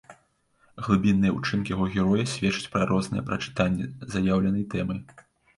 [0.85, 3.85] Глыбінныя ўчынкі яго героя сведчаць пра розныя прачытанні
[4.15, 4.99] заяўленай тэмы.